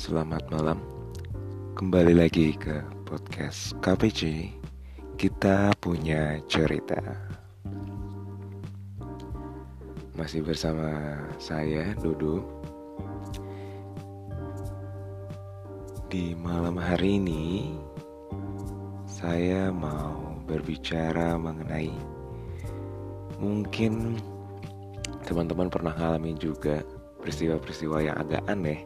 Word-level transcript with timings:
selamat 0.00 0.48
malam. 0.48 0.80
Kembali 1.76 2.16
lagi 2.16 2.56
ke 2.56 2.80
podcast 3.04 3.76
KPC 3.84 4.48
Kita 5.20 5.76
punya 5.76 6.40
cerita. 6.48 6.96
Masih 10.16 10.40
bersama 10.40 11.20
saya, 11.36 11.92
Dodo 12.00 12.40
Di 16.08 16.32
malam 16.32 16.80
hari 16.80 17.20
ini 17.20 17.76
Saya 19.04 19.68
mau 19.68 20.40
berbicara 20.48 21.36
mengenai 21.36 21.92
Mungkin 23.36 24.16
teman-teman 25.28 25.68
pernah 25.68 25.92
ngalamin 25.92 26.40
juga 26.40 26.80
peristiwa-peristiwa 27.20 28.00
yang 28.00 28.16
agak 28.16 28.40
aneh 28.48 28.80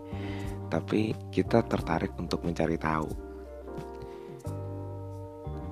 tapi 0.69 1.17
kita 1.33 1.65
tertarik 1.67 2.13
untuk 2.21 2.45
mencari 2.45 2.79
tahu 2.79 3.09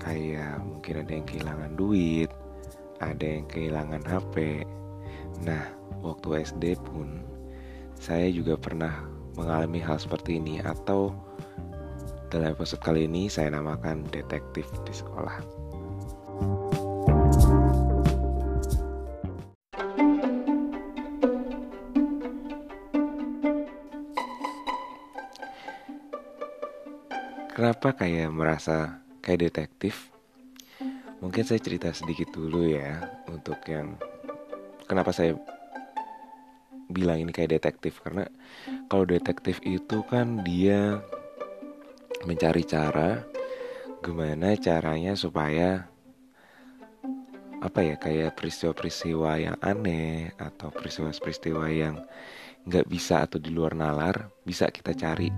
kayak 0.01 0.59
mungkin 0.65 1.07
ada 1.07 1.13
yang 1.15 1.27
kehilangan 1.27 1.73
duit 1.79 2.31
ada 2.99 3.27
yang 3.27 3.47
kehilangan 3.47 4.03
HP 4.03 4.67
nah 5.47 5.63
waktu 6.03 6.43
SD 6.43 6.77
pun 6.83 7.23
saya 8.03 8.27
juga 8.35 8.59
pernah 8.59 9.07
mengalami 9.39 9.79
hal 9.79 9.97
seperti 9.97 10.43
ini 10.43 10.59
atau 10.61 11.15
dalam 12.33 12.57
episode 12.57 12.81
kali 12.81 13.05
ini 13.05 13.29
saya 13.29 13.53
namakan 13.53 14.09
detektif 14.09 14.65
di 14.89 14.95
sekolah. 14.97 15.37
Kenapa 27.73 28.05
kayak 28.05 28.37
merasa 28.37 29.01
kayak 29.25 29.49
detektif? 29.49 30.13
Mungkin 31.25 31.41
saya 31.41 31.57
cerita 31.57 31.89
sedikit 31.97 32.29
dulu 32.29 32.69
ya 32.69 33.01
untuk 33.33 33.57
yang 33.65 33.97
kenapa 34.85 35.09
saya 35.09 35.33
bilang 36.93 37.25
ini 37.25 37.33
kayak 37.33 37.57
detektif 37.57 38.05
karena 38.05 38.29
kalau 38.93 39.09
detektif 39.09 39.57
itu 39.65 40.05
kan 40.05 40.45
dia 40.45 41.01
mencari 42.29 42.61
cara 42.69 43.25
gimana 44.05 44.53
caranya 44.61 45.17
supaya 45.17 45.89
apa 47.65 47.81
ya 47.89 47.97
kayak 47.97 48.37
peristiwa-peristiwa 48.37 49.49
yang 49.49 49.57
aneh 49.65 50.29
atau 50.37 50.69
peristiwa-peristiwa 50.69 51.65
yang 51.73 52.05
nggak 52.69 52.85
bisa 52.85 53.25
atau 53.25 53.41
di 53.41 53.49
luar 53.49 53.73
nalar 53.73 54.29
bisa 54.45 54.69
kita 54.69 54.93
cari 54.93 55.33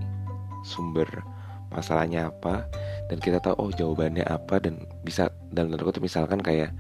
sumber 0.67 1.34
masalahnya 1.75 2.31
apa 2.31 2.65
dan 3.11 3.19
kita 3.19 3.43
tahu 3.43 3.59
oh 3.59 3.71
jawabannya 3.75 4.23
apa 4.25 4.63
dan 4.63 4.87
bisa 5.03 5.29
dalam 5.51 5.75
tanda 5.75 5.85
kutip 5.85 6.07
misalkan 6.07 6.39
kayak 6.41 6.71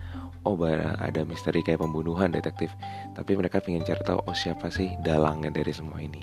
oh 0.46 0.54
ada 1.00 1.24
misteri 1.26 1.60
kayak 1.66 1.82
pembunuhan 1.82 2.30
detektif 2.30 2.70
tapi 3.12 3.34
mereka 3.34 3.58
ingin 3.66 3.82
cari 3.82 4.02
tahu 4.06 4.20
oh 4.24 4.36
siapa 4.36 4.70
sih 4.70 4.94
dalangnya 5.02 5.50
dari 5.50 5.72
semua 5.74 5.98
ini. 5.98 6.22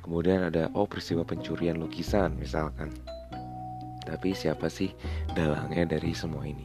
Kemudian 0.00 0.48
ada 0.48 0.72
oh 0.72 0.88
peristiwa 0.88 1.22
pencurian 1.28 1.76
lukisan 1.76 2.34
misalkan. 2.40 2.90
Tapi 4.00 4.32
siapa 4.32 4.72
sih 4.72 4.90
dalangnya 5.36 5.84
dari 5.84 6.16
semua 6.16 6.48
ini? 6.48 6.64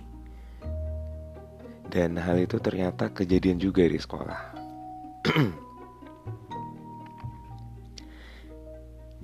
Dan 1.86 2.18
hal 2.18 2.42
itu 2.42 2.58
ternyata 2.58 3.14
kejadian 3.14 3.62
juga 3.62 3.86
di 3.86 4.00
sekolah 4.02 4.42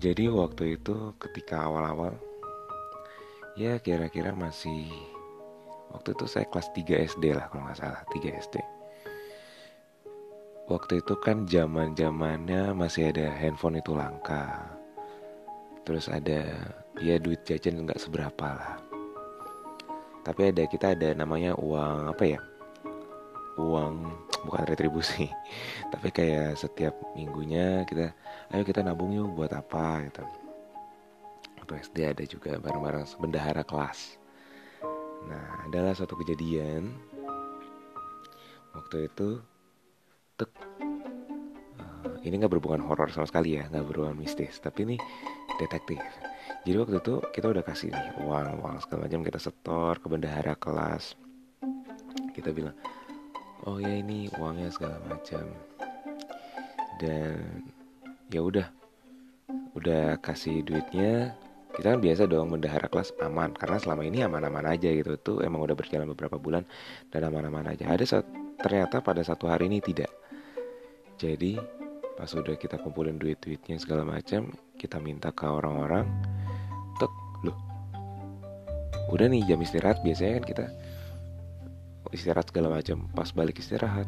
Jadi 0.02 0.26
waktu 0.34 0.82
itu 0.82 1.14
ketika 1.22 1.70
awal-awal 1.70 2.18
ya 3.54 3.78
kira-kira 3.78 4.34
masih 4.34 4.90
waktu 5.94 6.18
itu 6.18 6.26
saya 6.26 6.50
kelas 6.50 6.74
3 6.74 7.06
SD 7.06 7.38
lah 7.38 7.46
kalau 7.54 7.70
nggak 7.70 7.78
salah 7.78 8.02
3 8.10 8.42
SD. 8.42 8.56
Waktu 10.74 11.06
itu 11.06 11.14
kan 11.22 11.46
zaman 11.46 11.94
zamannya 11.94 12.74
masih 12.74 13.14
ada 13.14 13.30
handphone 13.30 13.78
itu 13.78 13.94
langka. 13.94 14.74
Terus 15.86 16.10
ada 16.10 16.50
ya 16.98 17.22
duit 17.22 17.46
jajan 17.46 17.86
nggak 17.86 18.02
seberapa 18.02 18.58
lah. 18.58 18.82
Tapi 20.26 20.50
ada 20.50 20.66
kita 20.66 20.98
ada 20.98 21.14
namanya 21.14 21.54
uang 21.62 22.10
apa 22.10 22.24
ya? 22.26 22.42
Uang 23.62 24.10
bukan 24.42 24.64
retribusi 24.66 25.30
tapi 25.94 26.10
kayak 26.10 26.58
setiap 26.58 26.98
minggunya 27.14 27.86
kita 27.86 28.14
ayo 28.52 28.64
kita 28.66 28.82
nabung 28.82 29.14
yuk 29.14 29.32
buat 29.38 29.52
apa? 29.54 30.04
Gitu. 30.08 30.24
Waktu 31.62 31.74
SD 31.88 31.98
ada 32.04 32.24
juga 32.26 32.52
bareng-bareng 32.58 33.06
bendahara 33.22 33.62
kelas. 33.62 34.18
Nah 35.30 35.70
adalah 35.70 35.94
suatu 35.94 36.18
kejadian. 36.18 36.90
Waktu 38.72 39.12
itu 39.12 39.40
tek 40.40 40.50
uh, 41.78 42.16
ini 42.24 42.40
nggak 42.40 42.52
berhubungan 42.52 42.88
horor 42.88 43.12
sama 43.12 43.28
sekali 43.28 43.60
ya 43.60 43.68
nggak 43.68 43.84
berhubungan 43.84 44.18
mistis 44.18 44.58
tapi 44.58 44.88
ini 44.88 44.98
detektif. 45.62 46.02
Jadi 46.66 46.78
waktu 46.78 46.98
itu 47.02 47.16
kita 47.34 47.48
udah 47.50 47.64
kasih 47.66 47.90
nih 47.94 48.26
uang 48.26 48.62
uang 48.62 48.76
segala 48.86 49.06
macam 49.06 49.22
kita 49.22 49.40
setor 49.42 49.94
ke 50.02 50.08
bendahara 50.10 50.54
kelas. 50.58 51.14
Kita 52.32 52.50
bilang 52.56 52.74
oh 53.68 53.78
ya 53.78 53.94
ini 54.00 54.30
uangnya 54.38 54.70
segala 54.74 54.98
macam. 55.06 55.46
Dan 57.02 57.66
ya 58.30 58.42
udah 58.42 58.68
udah 59.78 60.18
kasih 60.22 60.62
duitnya. 60.66 61.36
Kita 61.72 61.96
kan 61.96 62.04
biasa 62.04 62.28
dong 62.28 62.52
bendahara 62.52 62.92
kelas 62.92 63.16
aman 63.24 63.56
karena 63.56 63.80
selama 63.80 64.04
ini 64.04 64.22
aman-aman 64.28 64.76
aja 64.76 64.92
gitu. 64.92 65.16
Tuh 65.22 65.38
emang 65.42 65.64
udah 65.64 65.76
berjalan 65.78 66.10
beberapa 66.12 66.36
bulan 66.36 66.68
dan 67.10 67.32
aman-aman 67.32 67.72
aja. 67.72 67.88
Ada 67.88 68.04
saat, 68.04 68.28
ternyata 68.60 69.00
pada 69.00 69.24
satu 69.24 69.48
hari 69.48 69.72
ini 69.72 69.80
tidak. 69.80 70.12
Jadi 71.16 71.56
pas 72.22 72.30
udah 72.38 72.54
kita 72.54 72.78
kumpulin 72.78 73.18
duit-duitnya 73.18 73.82
segala 73.82 74.06
macam 74.06 74.54
kita 74.78 75.02
minta 75.02 75.34
ke 75.34 75.42
orang-orang 75.42 76.06
tek 77.02 77.10
loh 77.42 77.58
udah 79.10 79.26
nih 79.26 79.42
jam 79.50 79.58
istirahat 79.58 80.06
biasanya 80.06 80.38
kan 80.38 80.46
kita 80.46 80.66
istirahat 82.12 82.48
segala 82.52 82.72
macam. 82.72 83.08
Pas 83.12 83.32
balik 83.32 83.60
istirahat 83.60 84.08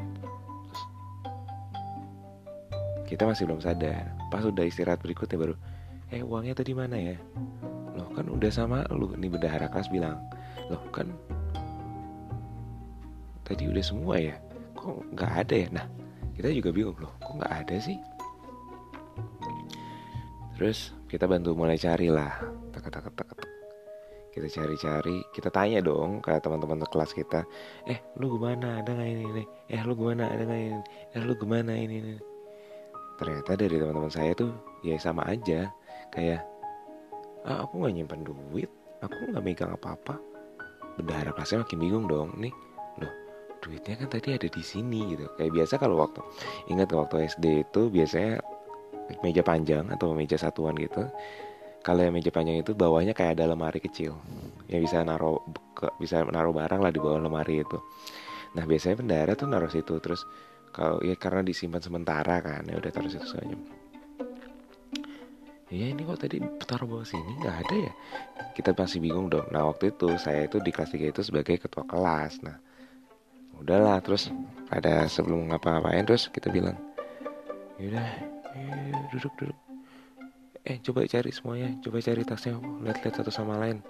kita 3.07 3.29
masih 3.29 3.45
belum 3.45 3.61
sadar. 3.61 4.09
Pas 4.31 4.43
udah 4.43 4.65
istirahat 4.65 4.99
berikutnya 5.03 5.37
baru 5.37 5.55
eh 6.13 6.21
uangnya 6.21 6.53
tadi 6.57 6.71
mana 6.77 6.97
ya? 6.99 7.17
Loh 7.97 8.09
kan 8.13 8.29
udah 8.29 8.51
sama 8.53 8.85
lu. 8.93 9.13
Nih 9.17 9.31
bendahara 9.31 9.67
kelas 9.71 9.89
bilang 9.89 10.19
loh 10.71 10.81
kan 10.91 11.09
tadi 13.43 13.67
udah 13.67 13.83
semua 13.83 14.19
ya? 14.19 14.35
Kok 14.77 15.15
nggak 15.15 15.31
ada 15.47 15.55
ya? 15.55 15.67
Nah 15.71 15.85
kita 16.33 16.49
juga 16.49 16.69
bingung 16.73 16.97
loh 16.97 17.13
kok 17.21 17.33
nggak 17.39 17.53
ada 17.65 17.75
sih? 17.79 17.97
Terus 20.57 20.93
kita 21.09 21.25
bantu 21.29 21.53
mulai 21.53 21.77
cari 21.77 22.09
lah 22.09 22.33
tak 22.73 22.89
kita 24.43 24.59
cari-cari 24.59 25.23
kita 25.31 25.47
tanya 25.47 25.79
dong 25.79 26.19
ke 26.19 26.35
teman-teman 26.43 26.83
kelas 26.91 27.15
kita. 27.15 27.47
Eh 27.87 28.03
lu 28.19 28.35
gimana? 28.35 28.83
Ada 28.83 28.91
nggak 28.91 29.07
ini 29.07 29.23
nih 29.39 29.47
eh 29.71 29.81
lu 29.87 29.95
gimana? 29.95 30.27
Ada 30.27 30.43
nggak 30.43 30.61
ini? 30.67 30.81
Eh 31.15 31.21
lu 31.23 31.33
gimana 31.39 31.71
ini 31.71 31.97
nih 32.03 32.19
ternyata 33.13 33.55
dari 33.55 33.79
teman-teman 33.79 34.11
saya 34.11 34.35
tuh 34.35 34.51
ya 34.83 34.99
sama 34.99 35.23
aja. 35.31 35.71
Kayak 36.11 36.43
ah, 37.47 37.63
aku 37.63 37.87
nggak 37.87 37.95
nyimpan 37.95 38.21
duit. 38.27 38.67
Aku 38.99 39.15
nggak 39.31 39.43
megang 39.47 39.71
apa-apa. 39.71 40.19
Bendahara 40.99 41.31
kelasnya 41.31 41.63
makin 41.63 41.79
bingung 41.79 42.05
dong. 42.11 42.35
Nih 42.35 42.51
loh 42.99 43.13
duitnya 43.63 43.95
kan 43.95 44.11
tadi 44.11 44.35
ada 44.35 44.51
di 44.51 44.59
sini 44.59 45.15
gitu. 45.15 45.31
Kayak 45.39 45.55
biasa 45.55 45.79
kalau 45.79 46.03
waktu 46.03 46.19
ingat 46.67 46.91
waktu 46.91 47.31
SD 47.31 47.63
itu 47.63 47.87
biasanya 47.87 48.43
meja 49.23 49.39
panjang 49.39 49.87
atau 49.87 50.11
meja 50.11 50.35
satuan 50.35 50.75
gitu 50.75 51.07
kalau 51.83 51.99
yang 51.99 52.15
meja 52.15 52.31
panjang 52.31 52.63
itu 52.63 52.71
bawahnya 52.71 53.11
kayak 53.11 53.35
ada 53.35 53.51
lemari 53.51 53.83
kecil. 53.83 54.15
Yang 54.71 54.87
bisa 54.87 55.03
naruh 55.03 55.43
bisa 55.99 56.23
naruh 56.23 56.55
barang 56.55 56.79
lah 56.79 56.91
di 56.95 57.03
bawah 57.03 57.19
lemari 57.19 57.59
itu. 57.59 57.75
Nah 58.55 58.63
biasanya 58.63 59.03
bendara 59.03 59.31
tuh 59.35 59.51
naruh 59.51 59.67
situ. 59.67 59.99
Terus 59.99 60.23
kalau 60.71 61.03
ya 61.03 61.19
karena 61.19 61.43
disimpan 61.43 61.83
sementara 61.83 62.39
kan 62.39 62.63
ya 62.65 62.79
udah 62.79 62.87
taruh 62.87 63.11
situ 63.11 63.27
saja. 63.27 63.57
Ya 65.73 65.89
ini 65.91 66.07
kok 66.07 66.23
tadi 66.23 66.39
taruh 66.63 66.87
bawah 66.87 67.03
sini? 67.03 67.35
Nggak 67.43 67.55
ada 67.67 67.75
ya? 67.75 67.93
Kita 68.55 68.71
masih 68.71 69.03
bingung 69.03 69.27
dong. 69.27 69.43
Nah 69.51 69.67
waktu 69.67 69.91
itu 69.91 70.15
saya 70.15 70.47
itu 70.47 70.63
di 70.63 70.71
kelas 70.71 70.95
3 70.95 71.11
itu 71.11 71.21
sebagai 71.21 71.59
ketua 71.59 71.83
kelas. 71.83 72.39
Nah 72.47 72.55
udahlah. 73.59 73.99
Terus 73.99 74.31
pada 74.71 75.03
sebelum 75.11 75.51
ngapa-ngapain 75.51 76.07
terus 76.07 76.31
kita 76.31 76.47
bilang 76.47 76.79
yaudah 77.81 78.07
ya, 78.55 79.01
duduk 79.11 79.33
duduk 79.35 79.57
eh 80.63 80.79
coba 80.79 81.03
cari 81.03 81.31
semuanya 81.35 81.75
coba 81.83 81.99
cari 81.99 82.23
tasnya 82.23 82.55
lihat-lihat 82.57 83.19
satu 83.19 83.31
sama 83.31 83.59
lain. 83.59 83.83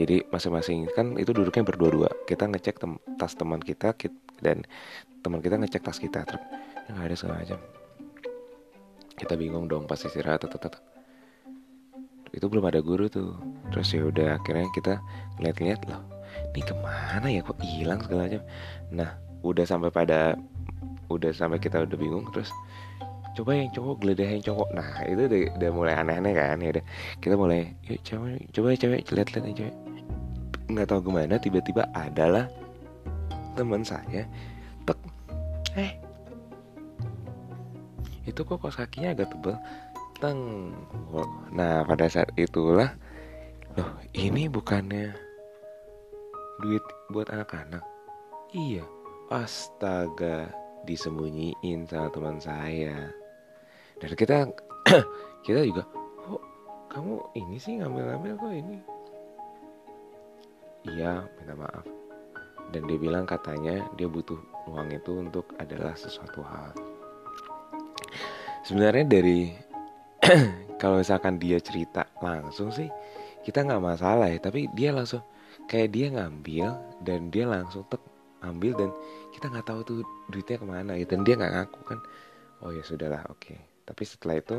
Jadi 0.00 0.24
masing-masing 0.32 0.88
kan 0.96 1.16
itu 1.20 1.32
duduknya 1.36 1.64
berdua-dua. 1.64 2.08
Kita 2.24 2.48
ngecek 2.48 2.80
tem 2.80 2.96
tas 3.20 3.36
teman 3.36 3.60
kita 3.60 3.92
dan 4.40 4.64
teman 5.20 5.44
kita 5.44 5.60
ngecek 5.60 5.84
tas 5.84 6.00
kita 6.00 6.24
terus 6.24 6.42
nggak 6.88 7.06
ada 7.12 7.16
segala 7.16 7.36
macam. 7.44 7.60
Kita 9.16 9.34
bingung 9.36 9.68
dong 9.68 9.84
pas 9.84 10.00
istirahat 10.00 10.44
tetap 10.44 10.80
itu 12.32 12.44
belum 12.48 12.64
ada 12.68 12.80
guru 12.80 13.08
tuh. 13.08 13.36
Terus 13.72 13.88
ya 13.92 14.08
udah 14.08 14.40
akhirnya 14.40 14.68
kita 14.72 15.00
ngeliat-ngeliat 15.40 15.82
loh 15.88 16.16
ini 16.56 16.64
ke 16.64 16.74
mana 16.80 17.28
ya? 17.28 17.40
Kok 17.44 17.60
hilang 17.60 18.00
segala 18.00 18.28
macam? 18.28 18.42
Nah 18.92 19.10
udah 19.44 19.64
sampai 19.68 19.90
pada 19.92 20.40
udah 21.12 21.30
sampai 21.30 21.60
kita 21.60 21.84
udah 21.86 21.98
bingung 22.00 22.26
terus 22.32 22.50
coba 23.36 23.52
yang 23.52 23.68
cowok 23.68 23.94
geledah 24.00 24.28
yang 24.32 24.44
cowok. 24.44 24.68
Nah 24.72 24.88
itu 25.04 25.22
udah, 25.28 25.40
udah 25.60 25.70
mulai 25.76 25.94
aneh-aneh 26.00 26.32
kan 26.32 26.56
ya 26.56 26.70
udah. 26.72 26.84
Kita 27.20 27.34
mulai 27.36 27.60
yuk 27.84 28.00
cewek 28.00 28.48
coba 28.56 28.68
cewek 28.72 29.00
lihat-lihat 29.12 29.44
cewek. 29.52 29.76
Nggak 30.72 30.86
tahu 30.88 31.12
gimana 31.12 31.36
tiba-tiba 31.36 31.84
adalah 31.92 32.48
teman 33.52 33.84
saya 33.84 34.24
tek. 34.88 34.98
Eh. 35.76 35.92
Itu 38.24 38.42
kok 38.42 38.58
kos 38.64 38.80
kakinya 38.80 39.12
agak 39.12 39.30
tebal 39.30 39.60
teng. 40.16 40.72
Nah 41.52 41.84
pada 41.84 42.08
saat 42.08 42.32
itulah 42.40 42.88
loh 43.76 43.92
ini 44.16 44.48
bukannya 44.48 45.12
duit 46.64 46.82
buat 47.12 47.28
anak-anak? 47.28 47.84
Iya. 48.56 48.88
Astaga 49.28 50.48
disembunyiin 50.86 51.84
sama 51.90 52.08
teman 52.14 52.38
saya 52.38 53.10
dan 53.96 54.12
kita 54.12 54.36
kita 55.46 55.60
juga 55.64 55.82
kok 56.20 56.42
kamu 56.92 57.14
ini 57.32 57.56
sih 57.56 57.80
ngambil-ngambil 57.80 58.32
kok 58.36 58.52
ini? 58.52 58.78
Iya 60.86 61.24
minta 61.40 61.54
maaf. 61.56 61.86
Dan 62.74 62.82
dia 62.90 62.98
bilang 62.98 63.24
katanya 63.24 63.86
dia 63.94 64.10
butuh 64.10 64.38
uang 64.68 64.90
itu 64.92 65.12
untuk 65.16 65.48
adalah 65.56 65.96
sesuatu 65.96 66.44
hal. 66.44 66.76
Sebenarnya 68.66 69.06
dari 69.06 69.54
kalau 70.82 71.00
misalkan 71.00 71.40
dia 71.40 71.56
cerita 71.62 72.04
langsung 72.20 72.68
sih 72.68 72.90
kita 73.46 73.64
nggak 73.64 73.82
masalah 73.82 74.28
ya. 74.28 74.38
Tapi 74.38 74.68
dia 74.76 74.92
langsung 74.92 75.24
kayak 75.72 75.88
dia 75.88 76.06
ngambil 76.12 77.00
dan 77.00 77.32
dia 77.32 77.48
langsung 77.48 77.86
tek 77.88 78.02
ambil 78.44 78.76
dan 78.76 78.90
kita 79.32 79.48
nggak 79.48 79.66
tahu 79.66 79.80
tuh 79.82 79.98
duitnya 80.28 80.60
ke 80.60 80.66
mana 80.68 80.92
gitu. 81.00 81.16
Dan 81.16 81.22
dia 81.24 81.34
nggak 81.40 81.52
ngaku 81.54 81.80
kan. 81.86 81.98
Oh 82.60 82.70
ya 82.70 82.84
sudahlah 82.84 83.24
oke. 83.32 83.40
okay 83.40 83.75
tapi 83.86 84.02
setelah 84.02 84.42
itu 84.42 84.58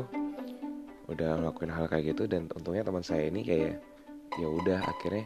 udah 1.08 1.40
ngelakuin 1.40 1.72
hal 1.72 1.86
kayak 1.88 2.16
gitu 2.16 2.28
dan 2.28 2.48
untungnya 2.52 2.84
teman 2.84 3.04
saya 3.04 3.28
ini 3.28 3.44
kayak 3.44 3.80
ya 4.36 4.48
udah 4.48 4.80
akhirnya 4.84 5.24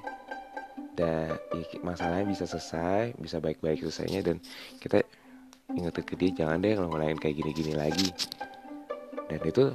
da, 0.94 1.34
ya, 1.56 1.64
masalahnya 1.82 2.26
bisa 2.28 2.44
selesai 2.44 3.16
bisa 3.18 3.40
baik-baik 3.42 3.82
selesainya 3.82 4.20
dan 4.22 4.36
kita 4.78 5.02
ingetin 5.72 6.04
ke 6.04 6.14
dia 6.18 6.30
jangan 6.44 6.60
deh 6.60 6.76
ngelain 6.76 7.16
kayak 7.16 7.36
gini-gini 7.40 7.72
lagi. 7.72 8.12
Dan 9.28 9.40
itu 9.42 9.72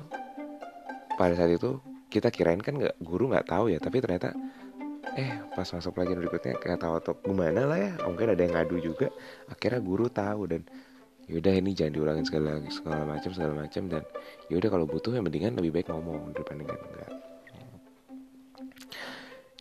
pada 1.17 1.33
saat 1.33 1.51
itu 1.57 1.81
kita 2.07 2.29
kirain 2.29 2.61
kan 2.61 2.77
nggak 2.77 2.95
guru 3.01 3.33
nggak 3.33 3.49
tahu 3.49 3.73
ya 3.73 3.81
tapi 3.81 3.99
ternyata 3.99 4.31
eh 5.17 5.41
pas 5.57 5.65
masuk 5.65 5.97
pelajaran 5.97 6.21
berikutnya 6.23 6.55
kayak 6.61 6.79
tahu 6.79 6.93
atau 7.01 7.13
gimana 7.25 7.65
lah 7.65 7.79
ya 7.81 7.91
mungkin 8.05 8.37
ada 8.37 8.41
yang 8.41 8.53
ngadu 8.53 8.77
juga. 8.79 9.07
Akhirnya 9.49 9.81
guru 9.81 10.05
tahu 10.11 10.41
dan 10.45 10.61
yaudah 11.27 11.53
ini 11.59 11.75
jangan 11.75 11.93
diulangin 11.95 12.23
segala 12.23 12.59
segala 12.71 13.03
macam 13.03 13.31
segala 13.35 13.53
macam. 13.67 13.83
Dan 13.91 14.03
yaudah 14.51 14.69
kalau 14.71 14.85
butuh 14.87 15.11
yang 15.11 15.27
mendingan 15.27 15.55
lebih 15.59 15.79
baik 15.79 15.91
ngomong 15.91 16.31
daripada 16.31 16.63
enggak 16.63 17.11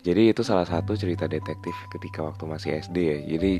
jadi 0.06 0.30
itu 0.30 0.46
salah 0.46 0.62
satu 0.62 0.94
cerita 0.94 1.26
detektif 1.26 1.74
ketika 1.90 2.22
waktu 2.22 2.46
masih 2.46 2.78
SD 2.78 2.96
ya. 3.02 3.18
Jadi 3.26 3.58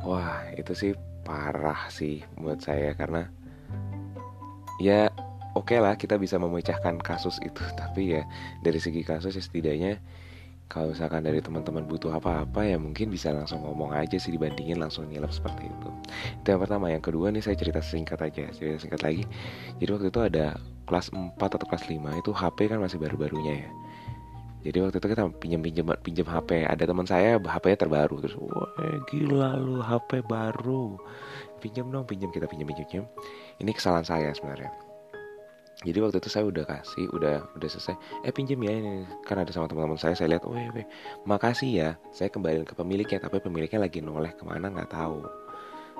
wah 0.00 0.48
itu 0.56 0.72
sih 0.72 0.92
parah 1.28 1.92
sih 1.92 2.24
buat 2.40 2.64
saya 2.64 2.96
karena 2.96 3.28
ya 4.80 5.12
oke 5.52 5.76
okay 5.76 5.78
lah 5.84 6.00
kita 6.00 6.16
bisa 6.16 6.40
memecahkan 6.40 6.96
kasus 7.04 7.36
itu. 7.44 7.60
Tapi 7.76 8.16
ya 8.16 8.24
dari 8.64 8.80
segi 8.80 9.04
kasus 9.04 9.36
ya 9.36 9.44
setidaknya 9.44 10.00
kalau 10.70 10.94
misalkan 10.94 11.26
dari 11.26 11.42
teman-teman 11.42 11.82
butuh 11.82 12.14
apa-apa 12.14 12.62
ya 12.62 12.78
mungkin 12.78 13.10
bisa 13.10 13.34
langsung 13.34 13.66
ngomong 13.66 13.90
aja 13.90 14.14
sih 14.22 14.30
dibandingin 14.30 14.78
langsung 14.78 15.10
nyelap 15.10 15.34
seperti 15.34 15.66
itu. 15.66 15.90
Itu 16.38 16.46
yang 16.54 16.62
pertama. 16.62 16.86
Yang 16.94 17.10
kedua 17.10 17.34
nih 17.34 17.42
saya 17.42 17.58
cerita 17.58 17.82
singkat 17.82 18.22
aja. 18.22 18.46
Cerita 18.54 18.78
singkat 18.78 19.02
lagi. 19.02 19.26
Jadi 19.82 19.90
waktu 19.90 20.06
itu 20.14 20.20
ada 20.22 20.54
kelas 20.86 21.10
4 21.10 21.34
atau 21.42 21.66
kelas 21.66 21.84
5 21.90 22.22
itu 22.22 22.30
HP 22.30 22.58
kan 22.70 22.78
masih 22.78 23.02
baru-barunya 23.02 23.66
ya. 23.66 23.70
Jadi 24.70 24.76
waktu 24.78 24.96
itu 25.02 25.08
kita 25.10 25.22
pinjam 25.42 25.60
pinjam 25.64 25.84
pinjam 26.06 26.26
HP 26.30 26.62
ada 26.62 26.84
teman 26.86 27.06
saya 27.08 27.34
HP-nya 27.42 27.78
terbaru. 27.82 28.22
Terus 28.22 28.38
wah 28.38 28.70
gila 29.10 29.58
lu 29.58 29.82
HP 29.82 30.22
baru. 30.22 30.94
Pinjam 31.58 31.90
dong 31.90 32.06
pinjam 32.06 32.30
kita 32.30 32.46
pinjam 32.46 32.70
pinjam 32.70 33.04
ini 33.58 33.74
kesalahan 33.74 34.06
saya 34.06 34.30
sebenarnya 34.32 34.89
jadi 35.80 35.96
waktu 36.04 36.20
itu 36.20 36.28
saya 36.28 36.44
udah 36.44 36.64
kasih 36.68 37.08
udah 37.08 37.40
udah 37.56 37.68
selesai. 37.72 37.96
Eh 38.20 38.32
pinjam 38.36 38.60
ya 38.60 38.76
ini 38.76 39.08
kan 39.24 39.40
ada 39.40 39.48
sama 39.48 39.64
teman-teman 39.64 39.96
saya. 39.96 40.12
Saya 40.12 40.36
lihat 40.36 40.44
oh 40.44 40.52
ya 40.52 40.68
makasih 41.24 41.70
ya 41.72 41.88
saya 42.12 42.28
kembali 42.28 42.68
ke 42.68 42.76
pemiliknya 42.76 43.16
tapi 43.16 43.40
pemiliknya 43.40 43.88
lagi 43.88 44.04
noleh 44.04 44.28
ke 44.36 44.44
mana 44.44 44.68
nggak 44.68 44.92
tahu. 44.92 45.24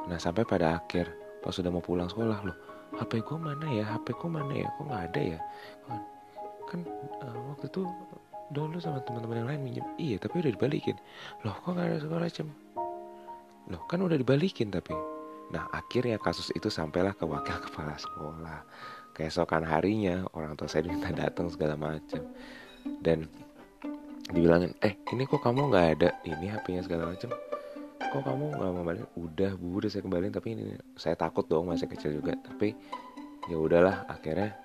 Nah 0.05 0.21
sampai 0.21 0.44
pada 0.44 0.77
akhir 0.77 1.09
pas 1.41 1.56
sudah 1.56 1.73
mau 1.73 1.81
pulang 1.81 2.12
sekolah 2.12 2.44
loh 2.44 2.56
HP 3.00 3.25
gue 3.25 3.38
mana 3.41 3.67
ya? 3.73 3.85
HP 3.97 4.12
gue 4.21 4.29
mana 4.29 4.53
ya? 4.53 4.69
Kok 4.77 4.85
nggak 4.85 5.03
ada 5.09 5.21
ya? 5.25 5.38
Kan, 5.88 6.00
kan 6.69 6.81
uh, 7.25 7.41
waktu 7.56 7.67
itu 7.73 7.81
dulu 8.53 8.76
sama 8.85 9.00
teman-teman 9.09 9.37
yang 9.41 9.49
lain 9.49 9.61
minjem. 9.65 9.87
Iya 9.97 10.17
tapi 10.21 10.44
udah 10.44 10.53
dibalikin. 10.61 10.97
Loh 11.41 11.56
kok 11.56 11.73
nggak 11.73 11.88
ada 11.88 11.99
sekolah 12.05 12.29
jam 12.29 12.53
loh 13.73 13.81
kan 13.88 14.05
udah 14.05 14.21
dibalikin 14.21 14.69
tapi. 14.69 14.93
Nah 15.56 15.73
akhirnya 15.73 16.21
kasus 16.21 16.53
itu 16.53 16.69
sampailah 16.69 17.17
ke 17.17 17.25
wakil 17.25 17.56
kepala 17.65 17.97
sekolah 17.97 18.61
keesokan 19.20 19.69
harinya 19.69 20.25
orang 20.32 20.56
tua 20.56 20.64
saya 20.64 20.88
diminta 20.88 21.12
datang 21.12 21.52
segala 21.52 21.76
macam. 21.76 22.25
Dan 23.05 23.28
dibilangin 24.32 24.72
eh 24.81 24.96
ini 25.12 25.28
kok 25.28 25.44
kamu 25.44 25.69
nggak 25.69 25.87
ada 26.00 26.08
ini 26.25 26.49
HP-nya 26.49 26.88
segala 26.88 27.12
macam? 27.12 27.28
Kok 28.00 28.22
kamu 28.25 28.44
nggak 28.56 28.70
mau 28.72 28.84
balik? 28.88 29.05
Udah 29.12 29.52
bu 29.61 29.84
udah 29.84 29.93
saya 29.93 30.00
kembaliin 30.00 30.32
tapi 30.32 30.56
ini 30.56 30.72
saya 30.96 31.20
takut 31.20 31.44
dong 31.44 31.69
masih 31.69 31.84
kecil 31.84 32.17
juga. 32.17 32.32
Tapi 32.40 32.72
ya 33.52 33.61
udahlah 33.61 34.08
akhirnya 34.08 34.56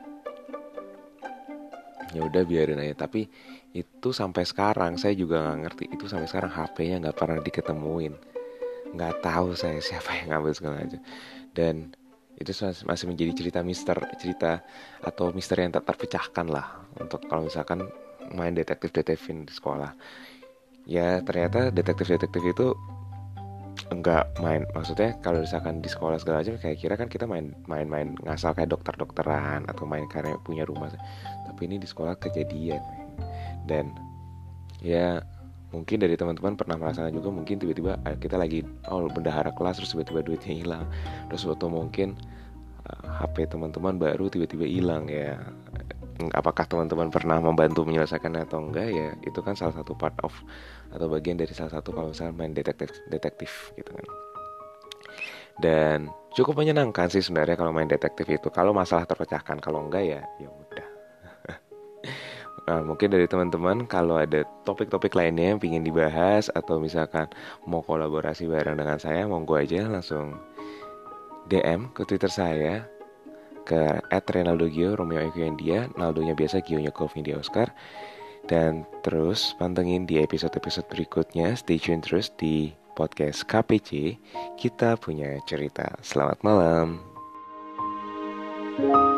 ya 2.16 2.24
udah 2.24 2.48
biarin 2.48 2.80
aja. 2.80 3.04
Tapi 3.04 3.28
itu 3.76 4.10
sampai 4.16 4.48
sekarang 4.48 4.96
saya 4.96 5.12
juga 5.20 5.44
nggak 5.44 5.60
ngerti 5.68 5.86
itu 5.92 6.08
sampai 6.08 6.32
sekarang 6.32 6.52
HP-nya 6.56 6.96
nggak 7.04 7.18
pernah 7.20 7.44
diketemuin. 7.44 8.16
Nggak 8.96 9.20
tahu 9.20 9.52
saya 9.60 9.84
siapa 9.84 10.16
yang 10.24 10.32
ngambil 10.32 10.52
segala 10.56 10.80
macam. 10.80 11.04
Dan 11.52 11.92
itu 12.36 12.52
masih 12.84 13.06
menjadi 13.08 13.32
cerita 13.32 13.60
mister 13.64 13.96
cerita 14.20 14.60
atau 15.00 15.32
misteri 15.32 15.64
yang 15.64 15.74
tak 15.76 15.88
terpecahkan 15.88 16.46
lah 16.52 16.84
untuk 17.00 17.24
kalau 17.32 17.48
misalkan 17.48 17.88
main 18.36 18.52
detektif 18.52 18.92
detektifin 18.92 19.48
di 19.48 19.54
sekolah. 19.54 19.96
Ya 20.86 21.24
ternyata 21.24 21.72
detektif 21.72 22.12
detektif 22.12 22.44
itu 22.44 22.76
enggak 23.90 24.36
main. 24.44 24.68
Maksudnya 24.76 25.16
kalau 25.24 25.42
misalkan 25.44 25.80
di 25.80 25.90
sekolah 25.90 26.20
segala 26.20 26.44
macam 26.44 26.60
kayak 26.60 26.78
kira 26.78 26.94
kan 27.00 27.08
kita 27.08 27.24
main 27.24 27.56
main 27.70 27.88
main 27.88 28.08
ngasal 28.26 28.52
kayak 28.52 28.72
dokter 28.74 28.94
dokteran 29.00 29.64
atau 29.72 29.88
main 29.88 30.06
karena 30.12 30.36
punya 30.44 30.68
rumah. 30.68 30.92
Tapi 31.48 31.62
ini 31.72 31.80
di 31.80 31.88
sekolah 31.88 32.20
kejadian 32.20 32.82
dan 33.66 33.96
ya 34.84 35.24
mungkin 35.76 36.00
dari 36.00 36.16
teman-teman 36.16 36.56
pernah 36.56 36.80
merasakan 36.80 37.12
juga 37.12 37.28
mungkin 37.36 37.60
tiba-tiba 37.60 38.00
kita 38.24 38.40
lagi 38.40 38.64
oh 38.88 39.12
bendahara 39.12 39.52
kelas 39.52 39.84
terus 39.84 39.92
tiba-tiba 39.92 40.24
duitnya 40.24 40.56
hilang. 40.56 40.86
Terus 41.28 41.44
waktu 41.44 41.68
mungkin 41.68 42.16
uh, 42.88 42.96
eh, 42.96 43.08
HP 43.20 43.52
teman-teman 43.52 44.00
baru 44.00 44.32
tiba-tiba 44.32 44.64
hilang 44.64 45.12
ya. 45.12 45.36
Apakah 46.32 46.64
teman-teman 46.64 47.12
pernah 47.12 47.44
membantu 47.44 47.84
menyelesaikan 47.84 48.40
atau 48.40 48.64
enggak 48.64 48.88
ya 48.88 49.12
itu 49.28 49.36
kan 49.44 49.52
salah 49.52 49.76
satu 49.76 49.92
part 50.00 50.16
of 50.24 50.32
atau 50.96 51.12
bagian 51.12 51.36
dari 51.36 51.52
salah 51.52 51.76
satu 51.76 51.92
kalau 51.92 52.16
misalnya 52.16 52.34
main 52.40 52.56
detektif 52.56 52.96
detektif 53.12 53.76
gitu 53.76 53.92
kan. 53.92 54.08
Dan 55.60 56.08
cukup 56.36 56.64
menyenangkan 56.64 57.12
sih 57.12 57.20
sebenarnya 57.20 57.60
kalau 57.60 57.76
main 57.76 57.92
detektif 57.92 58.28
itu. 58.32 58.48
Kalau 58.48 58.72
masalah 58.72 59.04
terpecahkan 59.04 59.60
kalau 59.60 59.92
enggak 59.92 60.08
ya 60.08 60.22
ya 60.40 60.48
Nah, 62.66 62.82
mungkin 62.82 63.14
dari 63.14 63.30
teman-teman 63.30 63.86
kalau 63.86 64.18
ada 64.18 64.42
topik-topik 64.66 65.14
lainnya 65.14 65.54
yang 65.54 65.62
ingin 65.62 65.86
dibahas 65.86 66.50
atau 66.50 66.82
misalkan 66.82 67.30
mau 67.70 67.86
kolaborasi 67.86 68.50
bareng 68.50 68.82
dengan 68.82 68.98
saya, 68.98 69.30
monggo 69.30 69.54
aja 69.54 69.86
langsung 69.86 70.34
DM 71.46 71.94
ke 71.94 72.02
Twitter 72.10 72.30
saya 72.30 72.90
ke 73.66 74.02
@renaldogio 74.10 74.98
Romeo 74.98 75.22
Eko 75.22 75.42
India, 75.42 75.90
Naldonya 75.98 76.34
biasa 76.38 76.62
Gionya 76.62 76.94
Golf 76.94 77.14
India 77.18 77.38
Oscar. 77.38 77.70
Dan 78.46 78.86
terus 79.02 79.58
pantengin 79.58 80.06
di 80.06 80.22
episode-episode 80.22 80.86
berikutnya. 80.86 81.58
Stay 81.58 81.82
tune 81.82 82.02
terus 82.06 82.30
di 82.38 82.78
podcast 82.94 83.42
KPC. 83.50 84.22
Kita 84.54 85.02
punya 85.02 85.42
cerita. 85.50 85.98
Selamat 86.06 86.46
malam. 86.46 87.02
thank 88.76 88.92
you 88.92 89.15